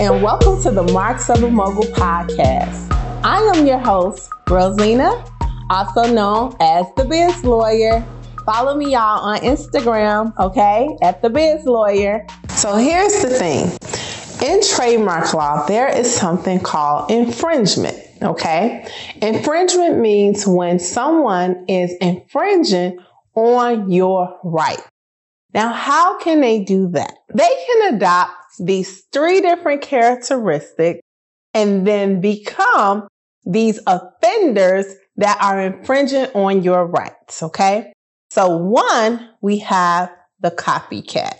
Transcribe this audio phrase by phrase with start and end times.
[0.00, 2.90] and welcome to the Marks of a Mogul podcast.
[3.22, 5.22] I am your host, Rosina,
[5.68, 8.02] also known as the Biz Lawyer.
[8.46, 12.26] Follow me, y'all, on Instagram, okay, at the Biz Lawyer.
[12.48, 13.70] So here's the thing
[14.42, 17.98] in trademark law, there is something called infringement.
[18.22, 18.88] Okay.
[19.20, 22.98] Infringement means when someone is infringing
[23.34, 24.80] on your right.
[25.52, 27.12] Now, how can they do that?
[27.34, 31.00] They can adopt these three different characteristics
[31.54, 33.08] and then become
[33.44, 34.86] these offenders
[35.16, 37.42] that are infringing on your rights.
[37.42, 37.92] Okay.
[38.30, 40.10] So one, we have
[40.40, 41.34] the copycat.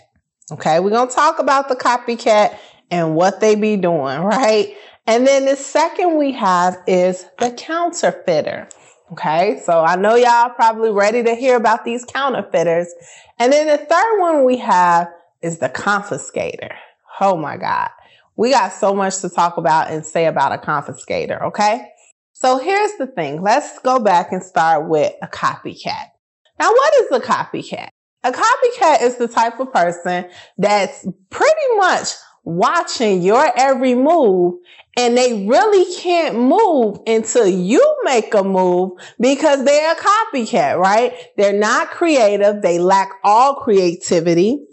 [0.51, 0.79] Okay.
[0.79, 2.57] We're going to talk about the copycat
[2.89, 4.75] and what they be doing, right?
[5.07, 8.67] And then the second we have is the counterfeiter.
[9.11, 12.87] Okay, so I know y'all probably ready to hear about these counterfeiters.
[13.39, 15.09] And then the third one we have
[15.41, 16.71] is the confiscator.
[17.21, 17.89] Oh my God.
[18.35, 21.87] We got so much to talk about and say about a confiscator, okay?
[22.33, 23.43] So here's the thing.
[23.43, 26.07] Let's go back and start with a copycat.
[26.59, 27.89] Now, what is a copycat?
[28.23, 32.07] A copycat is the type of person that's pretty much
[32.43, 34.55] watching your every move
[34.97, 41.13] and they really can't move until you make a move because they're a copycat, right?
[41.37, 42.63] They're not creative.
[42.63, 44.65] They lack all creativity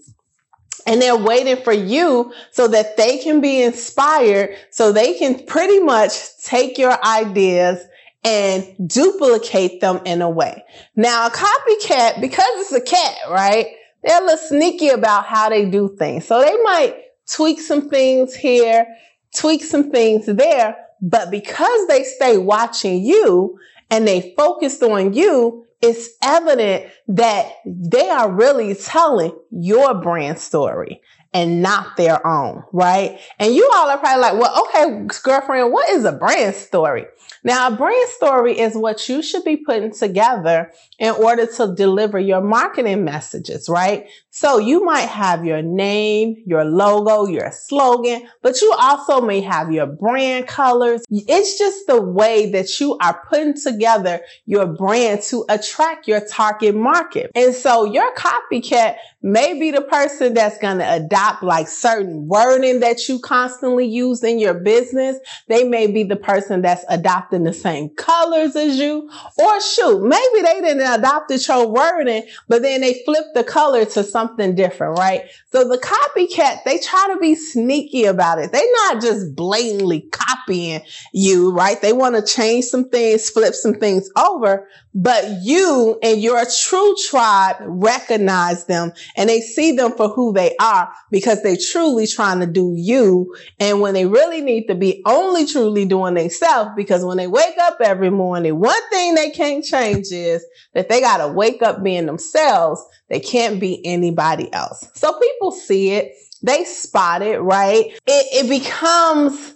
[0.87, 5.81] and they're waiting for you so that they can be inspired so they can pretty
[5.81, 6.13] much
[6.45, 7.85] take your ideas
[8.25, 10.65] and duplicate them in a way.
[10.97, 13.67] Now, a copycat, because it's a cat, right?
[14.03, 16.27] They're a little sneaky about how they do things.
[16.27, 16.97] So they might
[17.31, 18.87] tweak some things here,
[19.35, 20.77] tweak some things there.
[21.01, 23.59] But because they stay watching you
[23.91, 31.01] and they focused on you, it's evident that they are really telling your brand story
[31.35, 33.21] and not their own, right?
[33.39, 37.07] And you all are probably like, well, okay, girlfriend, what is a brand story?
[37.45, 42.19] Now, a brand story is what you should be putting together in order to deliver
[42.19, 44.09] your marketing messages, right?
[44.31, 49.71] So you might have your name, your logo, your slogan, but you also may have
[49.73, 51.03] your brand colors.
[51.11, 56.75] It's just the way that you are putting together your brand to attract your target
[56.75, 57.31] market.
[57.35, 62.81] And so your copycat may be the person that's going to adopt like certain wording
[62.81, 65.19] that you constantly use in your business.
[65.49, 70.43] They may be the person that's adopting the same colors as you or shoot, maybe
[70.43, 75.25] they didn't adopt your wording, but then they flipped the color to something different, right?
[75.53, 78.53] So the copycat, they try to be sneaky about it.
[78.53, 80.81] They're not just blatantly copying
[81.13, 81.81] you, right?
[81.81, 86.95] They want to change some things, flip some things over, but you and your true
[87.09, 92.41] tribe recognize them and they see them for who they are because they truly trying
[92.41, 93.35] to do you.
[93.59, 97.57] And when they really need to be only truly doing themselves, because when they wake
[97.61, 101.83] up every morning, one thing they can't change is that they got to wake up
[101.83, 102.83] being themselves.
[103.09, 104.89] They can't be anybody else.
[104.95, 106.13] So people see it.
[106.43, 107.87] They spot it, right?
[108.07, 109.55] It, it becomes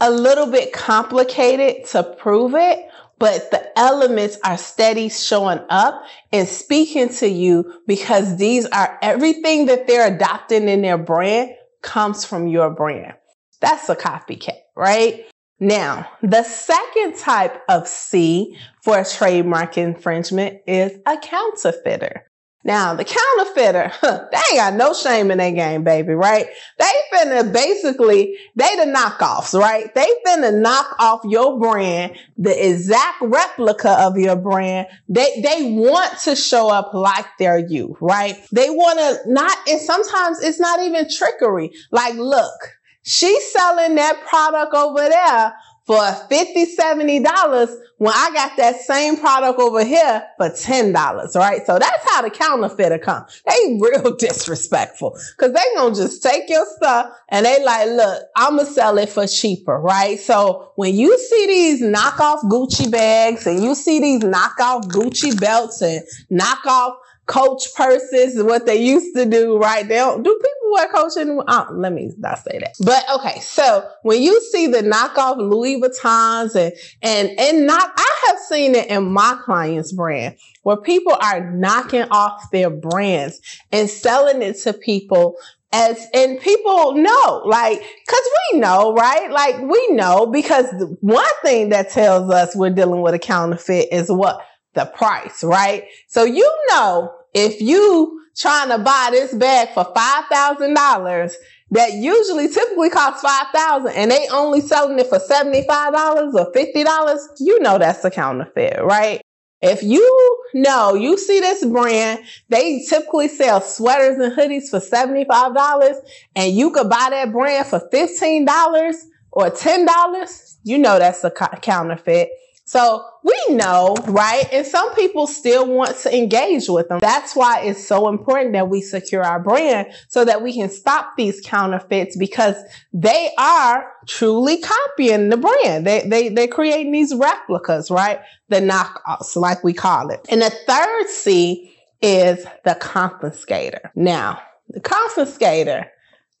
[0.00, 2.86] a little bit complicated to prove it,
[3.18, 9.66] but the elements are steady showing up and speaking to you because these are everything
[9.66, 11.50] that they're adopting in their brand
[11.82, 13.14] comes from your brand.
[13.60, 15.26] That's a copycat, right?
[15.60, 22.30] Now, the second type of C for a trademark infringement is a counterfeiter.
[22.64, 26.46] Now, the counterfeiter, huh, they ain't got no shame in their game, baby, right?
[26.78, 29.94] They finna basically, they the knockoffs, right?
[29.94, 34.88] They finna knock off your brand, the exact replica of your brand.
[35.08, 38.42] They, they want to show up like they're you, right?
[38.50, 41.70] They want to not, and sometimes it's not even trickery.
[41.90, 45.54] Like, look, she's selling that product over there
[45.86, 51.64] for 50 $70 when I got that same product over here for $10, right?
[51.64, 53.24] So that's how the counterfeiter come.
[53.46, 58.56] They real disrespectful because they gonna just take your stuff and they like, look, I'm
[58.56, 60.18] gonna sell it for cheaper, right?
[60.18, 65.82] So when you see these knockoff Gucci bags and you see these knockoff Gucci belts
[65.82, 69.86] and knockoff coach purses, what they used to do, right?
[69.86, 71.40] They don't, do people wear coaching?
[71.46, 72.74] Oh, let me not say that.
[72.80, 76.72] But okay, so when you see the knockoff Louis Vuittons and,
[77.02, 82.06] and, and not, I have seen it in my client's brand where people are knocking
[82.10, 83.40] off their brands
[83.72, 85.36] and selling it to people
[85.72, 90.66] as and people know like because we know right like we know because
[91.00, 94.40] one thing that tells us we're dealing with a counterfeit is what
[94.74, 95.84] the price, right?
[96.08, 101.34] So you know, if you trying to buy this bag for $5,000,
[101.70, 107.58] that usually typically costs 5000 and they only selling it for $75 or $50, you
[107.60, 109.20] know that's a counterfeit, right?
[109.60, 115.96] If you know, you see this brand, they typically sell sweaters and hoodies for $75
[116.36, 118.94] and you could buy that brand for $15
[119.32, 122.30] or $10, you know that's a counterfeit.
[122.66, 124.48] So we know, right?
[124.50, 126.98] And some people still want to engage with them.
[126.98, 131.10] That's why it's so important that we secure our brand so that we can stop
[131.16, 132.56] these counterfeits because
[132.92, 135.86] they are truly copying the brand.
[135.86, 138.20] They, they, they're creating these replicas, right?
[138.48, 140.24] The knockoffs, like we call it.
[140.30, 143.90] And the third C is the confiscator.
[143.94, 145.88] Now, the confiscator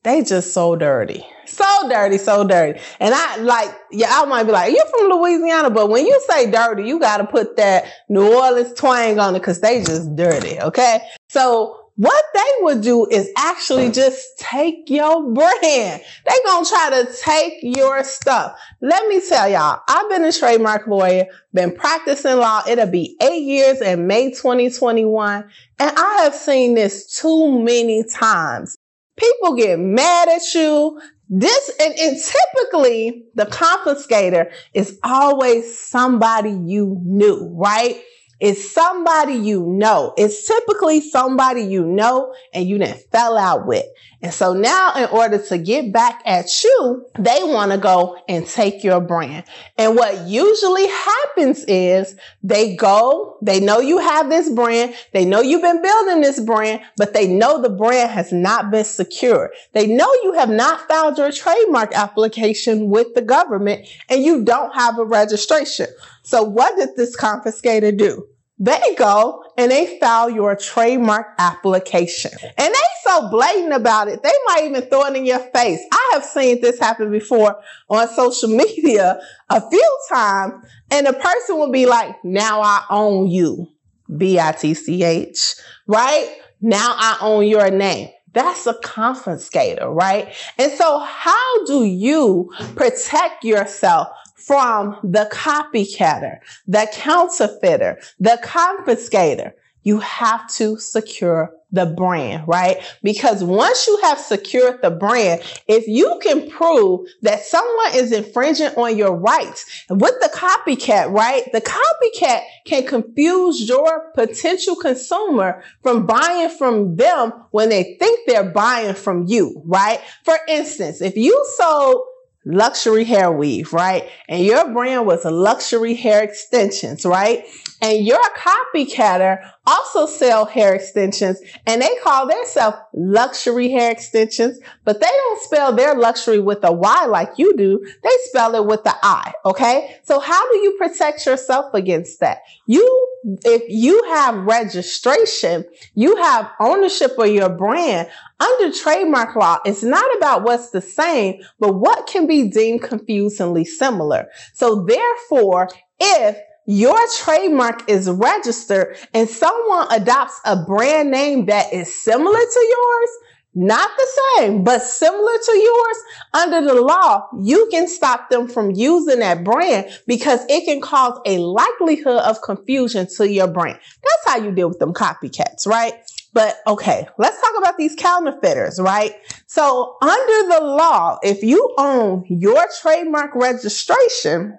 [0.04, 1.26] they just so dirty.
[1.46, 2.80] So dirty, so dirty.
[3.00, 6.50] And I like, yeah, I might be like, you're from Louisiana, but when you say
[6.50, 10.60] dirty, you got to put that New Orleans twang on it because they just dirty.
[10.60, 11.00] Okay.
[11.28, 16.02] So what they would do is actually just take your brand.
[16.26, 18.58] They gonna try to take your stuff.
[18.80, 22.62] Let me tell y'all, I've been a trademark lawyer, been practicing law.
[22.68, 25.44] It'll be eight years in May 2021.
[25.78, 28.76] And I have seen this too many times.
[29.16, 31.00] People get mad at you.
[31.28, 38.02] This, and, and typically the confiscator is always somebody you knew, right?
[38.40, 40.12] It's somebody you know.
[40.16, 43.86] It's typically somebody you know and you didn't fell out with.
[44.24, 48.46] And so now in order to get back at you, they want to go and
[48.46, 49.44] take your brand.
[49.76, 54.94] And what usually happens is they go, they know you have this brand.
[55.12, 58.86] They know you've been building this brand, but they know the brand has not been
[58.86, 59.52] secure.
[59.74, 64.74] They know you have not filed your trademark application with the government and you don't
[64.74, 65.88] have a registration.
[66.24, 68.26] So what did this confiscator do?
[68.58, 72.30] They go and they file your trademark application.
[72.42, 75.80] And they so blatant about it, they might even throw it in your face.
[75.92, 80.54] I have seen this happen before on social media a few times,
[80.90, 83.68] and the person will be like, now I own you.
[84.16, 85.54] B-I-T-C-H,
[85.86, 86.36] right?
[86.60, 88.08] Now I own your name.
[88.32, 90.34] That's a confiscator, right?
[90.58, 99.52] And so how do you protect yourself from the copycatter, the counterfeiter, the confiscator.
[99.82, 102.78] You have to secure the brand, right?
[103.02, 108.68] Because once you have secured the brand, if you can prove that someone is infringing
[108.76, 111.42] on your rights with the copycat, right?
[111.52, 118.50] The copycat can confuse your potential consumer from buying from them when they think they're
[118.50, 120.00] buying from you, right?
[120.24, 122.02] For instance, if you sold
[122.44, 124.08] luxury hair weave, right?
[124.28, 127.44] And your brand was luxury hair extensions, right?
[127.84, 135.02] And your copycatter also sell hair extensions and they call themselves luxury hair extensions, but
[135.02, 137.84] they don't spell their luxury with a Y like you do.
[138.02, 139.34] They spell it with the I.
[139.44, 139.98] Okay.
[140.02, 142.38] So how do you protect yourself against that?
[142.66, 143.06] You,
[143.44, 148.08] if you have registration, you have ownership of your brand
[148.40, 149.58] under trademark law.
[149.66, 154.28] It's not about what's the same, but what can be deemed confusingly similar.
[154.54, 155.68] So therefore,
[156.00, 162.76] if your trademark is registered and someone adopts a brand name that is similar to
[162.76, 163.08] yours,
[163.54, 165.96] not the same, but similar to yours,
[166.32, 171.18] under the law, you can stop them from using that brand because it can cause
[171.24, 173.78] a likelihood of confusion to your brand.
[174.02, 175.94] That's how you deal with them copycats, right?
[176.32, 179.12] But okay, let's talk about these counterfeiters, right?
[179.46, 184.58] So under the law, if you own your trademark registration,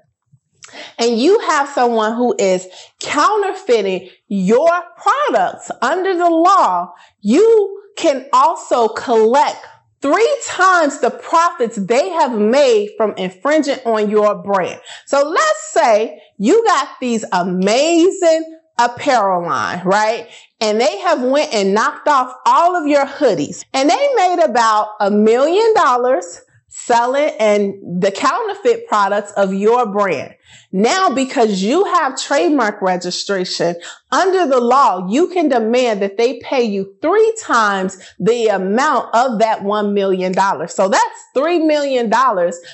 [0.97, 2.67] and you have someone who is
[2.99, 9.65] counterfeiting your products under the law, you can also collect
[10.01, 14.79] three times the profits they have made from infringing on your brand.
[15.05, 20.27] So let's say you got these amazing apparel line, right?
[20.59, 24.89] And they have went and knocked off all of your hoodies and they made about
[24.99, 26.41] a million dollars
[26.77, 30.35] selling and the counterfeit products of your brand.
[30.71, 33.75] Now, because you have trademark registration
[34.11, 39.39] under the law, you can demand that they pay you three times the amount of
[39.39, 40.33] that $1 million.
[40.67, 42.11] So that's $3 million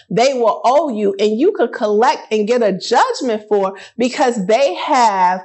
[0.10, 4.74] they will owe you and you could collect and get a judgment for because they
[4.76, 5.42] have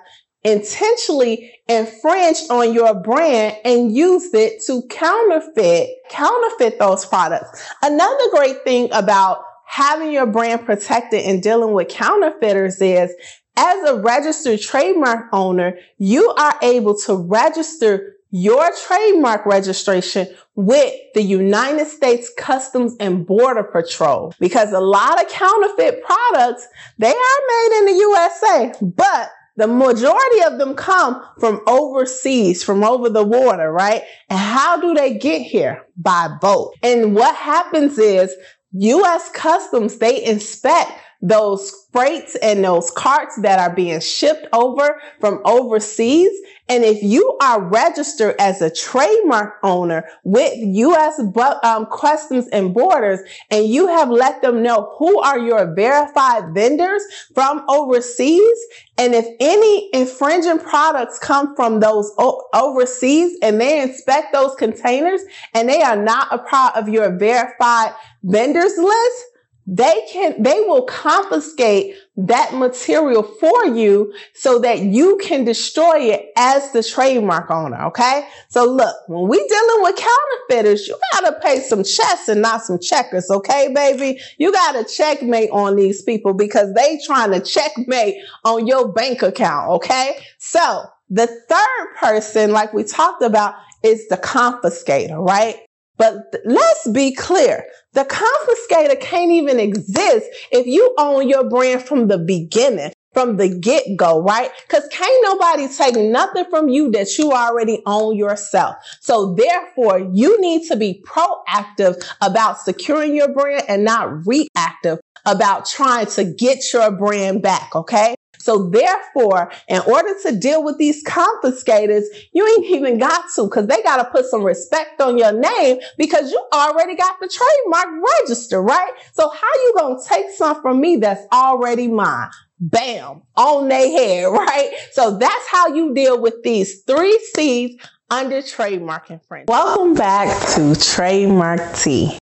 [0.47, 7.69] intentionally infringed on your brand and used it to counterfeit, counterfeit those products.
[7.83, 13.13] Another great thing about having your brand protected and dealing with counterfeiters is
[13.57, 21.23] as a registered trademark owner, you are able to register your trademark registration with the
[21.23, 27.13] United States Customs and Border Patrol because a lot of counterfeit products, they are
[27.49, 33.25] made in the USA, but the majority of them come from overseas, from over the
[33.25, 34.03] water, right?
[34.29, 35.83] And how do they get here?
[35.97, 36.75] By boat.
[36.83, 38.35] And what happens is
[38.73, 39.31] U.S.
[39.33, 40.93] Customs, they inspect
[41.23, 46.31] those freights and those carts that are being shipped over from overseas.
[46.69, 51.21] And if you are registered as a trademark owner with U.S.
[51.63, 53.21] Um, Customs and Borders,
[53.51, 57.03] and you have let them know who are your verified vendors
[57.35, 58.59] from overseas,
[58.99, 62.13] and if any infringing products come from those
[62.53, 65.21] overseas and they inspect those containers
[65.55, 67.95] and they are not a part of your verified
[68.25, 69.25] vendors list,
[69.67, 76.31] they can, they will confiscate that material for you so that you can destroy it
[76.37, 77.83] as the trademark owner.
[77.87, 78.27] Okay.
[78.49, 82.79] So look, when we dealing with counterfeiters, you gotta pay some chess and not some
[82.79, 83.29] checkers.
[83.31, 84.21] Okay, baby.
[84.39, 89.71] You gotta checkmate on these people because they trying to checkmate on your bank account.
[89.73, 90.17] Okay.
[90.39, 95.66] So the third person, like we talked about, is the confiscator, right?
[95.97, 97.65] But let's be clear.
[97.95, 103.49] The confiscator can't even exist if you own your brand from the beginning, from the
[103.49, 104.51] get go, right?
[104.69, 108.77] Cause can't nobody take nothing from you that you already own yourself.
[109.01, 115.65] So therefore you need to be proactive about securing your brand and not reactive about
[115.65, 117.75] trying to get your brand back.
[117.75, 118.17] Okay.
[118.39, 122.05] So therefore, in order to deal with these confiscators,
[122.35, 125.79] you ain't even got to because they got to put some respect on your name
[125.97, 128.93] because you already got the trademark register, right?
[129.15, 132.29] So how you going to take something from me that's already mine?
[132.59, 134.71] Bam, on their head, right?
[134.93, 137.77] So that's how you deal with these three C's
[138.11, 139.49] under trademark infringement.
[139.49, 142.19] Welcome back to Trademark Tea.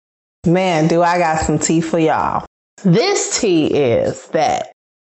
[0.46, 2.46] Man, do I got some tea for y'all.
[2.84, 4.72] This tea is that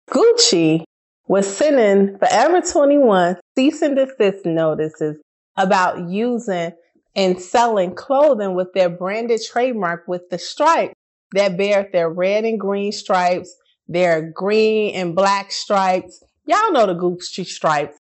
[0.10, 0.84] Gucci
[1.28, 5.18] was sending Forever 21 cease and desist notices
[5.56, 6.72] about using
[7.16, 10.96] and selling clothing with their branded trademark with the stripes
[11.34, 13.56] that bear their red and green stripes,
[13.88, 16.24] their green and black stripes.
[16.46, 17.98] Y'all know the Gucci stripes.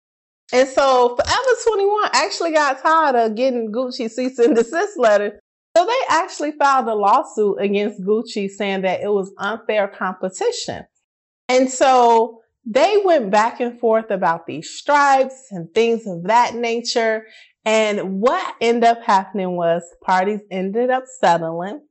[0.52, 5.40] And so Forever 21 actually got tired of getting Gucci cease and desist letters.
[5.78, 10.86] So they actually filed a lawsuit against Gucci saying that it was unfair competition.
[11.48, 17.26] And so they went back and forth about these stripes and things of that nature.
[17.66, 21.82] And what ended up happening was parties ended up settling.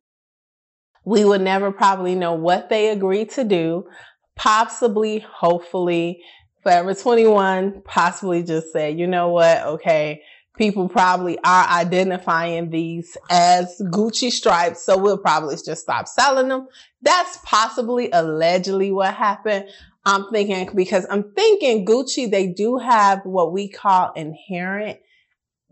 [1.08, 3.88] We would never probably know what they agreed to do.
[4.36, 6.20] Possibly, hopefully,
[6.62, 9.62] Forever 21 possibly just said, you know what?
[9.62, 10.20] Okay.
[10.58, 14.84] People probably are identifying these as Gucci stripes.
[14.84, 16.68] So we'll probably just stop selling them.
[17.00, 19.66] That's possibly allegedly what happened.
[20.04, 24.98] I'm thinking because I'm thinking Gucci, they do have what we call inherent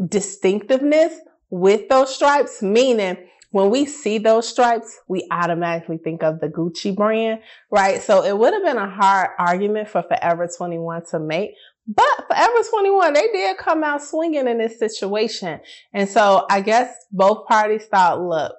[0.03, 1.13] distinctiveness
[1.51, 3.19] with those stripes, meaning
[3.51, 8.03] when we see those stripes, we automatically think of the Gucci brand, right?
[8.03, 11.53] So it would have been a hard argument for Forever 21 to make.
[11.87, 15.61] But Forever 21, they did come out swinging in this situation.
[15.93, 18.55] And so I guess both parties thought, look,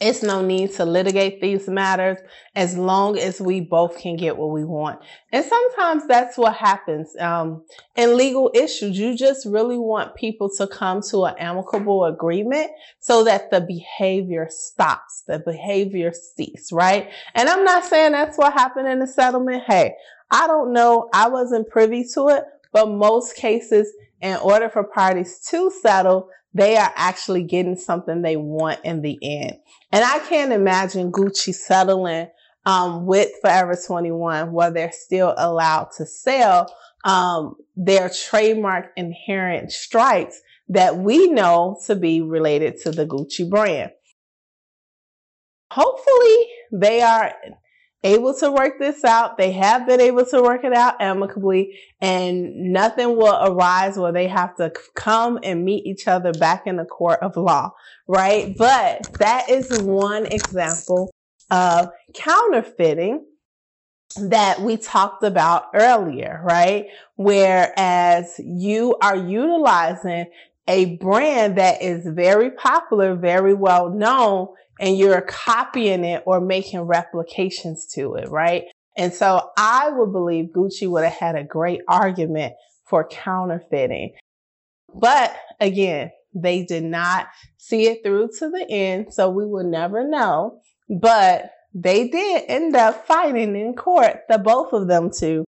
[0.00, 2.18] it's no need to litigate these matters
[2.56, 5.00] as long as we both can get what we want.
[5.30, 8.98] And sometimes that's what happens um, in legal issues.
[8.98, 12.70] You just really want people to come to an amicable agreement
[13.00, 17.10] so that the behavior stops, the behavior ceases, right?
[17.34, 19.62] And I'm not saying that's what happened in the settlement.
[19.66, 19.94] Hey,
[20.30, 21.10] I don't know.
[21.12, 26.76] I wasn't privy to it, but most cases, in order for parties to settle, they
[26.76, 29.58] are actually getting something they want in the end.
[29.90, 32.28] And I can't imagine Gucci settling
[32.66, 36.72] um, with Forever 21 where they're still allowed to sell
[37.04, 43.90] um, their trademark inherent stripes that we know to be related to the Gucci brand.
[45.70, 47.32] Hopefully, they are
[48.04, 49.38] able to work this out.
[49.38, 54.26] They have been able to work it out amicably and nothing will arise where they
[54.28, 57.72] have to come and meet each other back in the court of law,
[58.08, 58.56] right?
[58.56, 61.12] But that is one example
[61.50, 63.24] of counterfeiting
[64.16, 66.86] that we talked about earlier, right?
[67.16, 70.26] Whereas you are utilizing
[70.68, 74.48] a brand that is very popular, very well known,
[74.82, 78.64] and you're copying it or making replications to it, right?
[78.96, 84.14] And so I would believe Gucci would have had a great argument for counterfeiting.
[84.92, 90.06] But again, they did not see it through to the end, so we will never
[90.06, 90.58] know.
[90.90, 95.44] But they did end up fighting in court, the both of them two,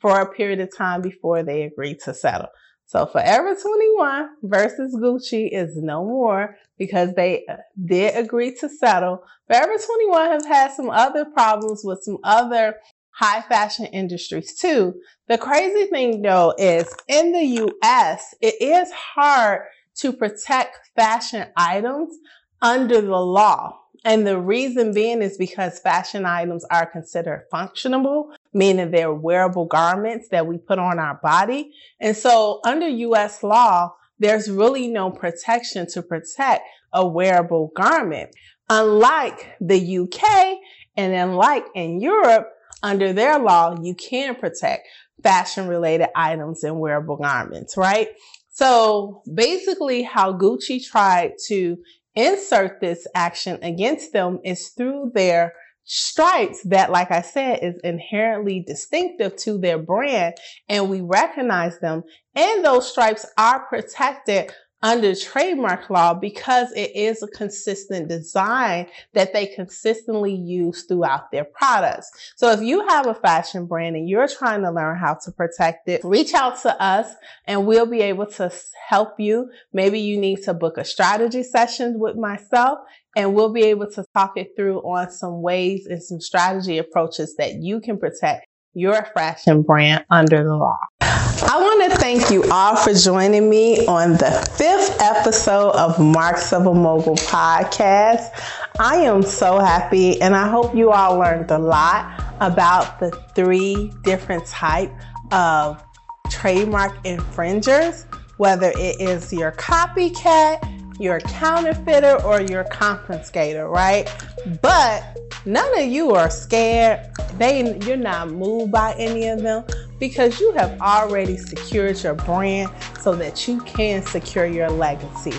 [0.00, 2.48] for a period of time before they agreed to settle.
[2.88, 9.22] So Forever 21 versus Gucci is no more because they uh, did agree to settle.
[9.46, 12.76] Forever 21 have had some other problems with some other
[13.10, 14.94] high fashion industries too.
[15.28, 19.66] The crazy thing though is in the US, it is hard
[19.96, 22.16] to protect fashion items
[22.62, 23.80] under the law.
[24.06, 30.28] And the reason being is because fashion items are considered functional, meaning they're wearable garments
[30.30, 31.72] that we put on our body.
[32.00, 36.62] And so under US law, there's really no protection to protect
[36.92, 38.30] a wearable garment.
[38.70, 40.58] Unlike the UK
[40.96, 42.48] and unlike in Europe,
[42.82, 44.86] under their law, you can protect
[45.22, 48.08] fashion related items and wearable garments, right?
[48.50, 51.76] So basically how Gucci tried to
[52.14, 55.54] insert this action against them is through their
[55.88, 60.34] stripes that, like I said, is inherently distinctive to their brand
[60.68, 62.04] and we recognize them.
[62.34, 64.52] And those stripes are protected
[64.82, 71.44] under trademark law because it is a consistent design that they consistently use throughout their
[71.44, 72.10] products.
[72.36, 75.88] So if you have a fashion brand and you're trying to learn how to protect
[75.88, 77.12] it, reach out to us
[77.46, 78.52] and we'll be able to
[78.88, 79.50] help you.
[79.72, 82.78] Maybe you need to book a strategy session with myself
[83.18, 87.34] and we'll be able to talk it through on some ways and some strategy approaches
[87.36, 90.78] that you can protect your fashion brand under the law.
[91.00, 96.52] I want to thank you all for joining me on the fifth episode of Marks
[96.52, 98.30] of a Mogul podcast.
[98.78, 103.92] I am so happy and I hope you all learned a lot about the three
[104.04, 104.92] different type
[105.32, 105.82] of
[106.30, 108.06] trademark infringers,
[108.36, 114.12] whether it is your copycat, your counterfeiter, or your confiscator, right?
[114.60, 117.10] But none of you are scared.
[117.38, 119.64] They you're not moved by any of them
[119.98, 122.70] because you have already secured your brand
[123.00, 125.34] so that you can secure your legacy.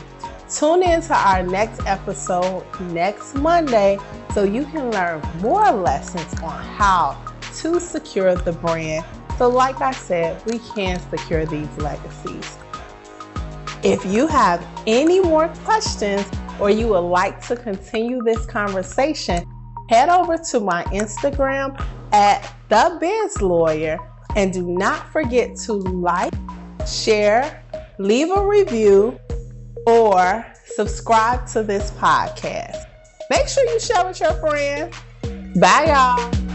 [0.49, 3.99] Tune in to our next episode next Monday
[4.33, 7.17] so you can learn more lessons on how
[7.57, 9.05] to secure the brand.
[9.37, 12.58] So, like I said, we can secure these legacies.
[13.83, 19.45] If you have any more questions or you would like to continue this conversation,
[19.89, 23.97] head over to my Instagram at the Biz Lawyer
[24.35, 26.33] and do not forget to like,
[26.85, 27.63] share,
[27.99, 29.17] leave a review,
[29.87, 32.83] or subscribe to this podcast.
[33.29, 34.95] Make sure you share with your friends.
[35.55, 36.48] Bye, y'all.